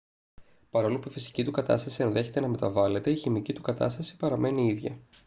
[0.69, 4.97] παρόλο που η φυσική του κατάσταση ενδέχεται να μεταβάλλεται η χημική του κατάσταση παραμένει ίδια